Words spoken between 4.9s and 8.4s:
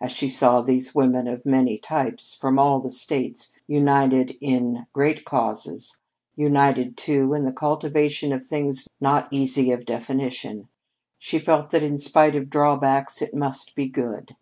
great causes, united, too, in the cultivation